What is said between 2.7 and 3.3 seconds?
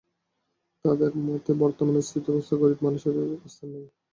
মানুষের